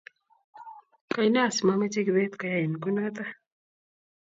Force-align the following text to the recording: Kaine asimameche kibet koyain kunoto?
Kaine 1.11 1.39
asimameche 1.47 1.99
kibet 2.05 2.33
koyain 2.39 2.73
kunoto? 2.81 3.23